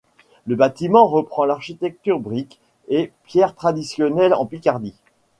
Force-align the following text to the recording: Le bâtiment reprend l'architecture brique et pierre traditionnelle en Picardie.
Le 0.47 0.55
bâtiment 0.55 1.05
reprend 1.05 1.45
l'architecture 1.45 2.19
brique 2.19 2.59
et 2.87 3.11
pierre 3.27 3.53
traditionnelle 3.53 4.33
en 4.33 4.47
Picardie. 4.47 4.95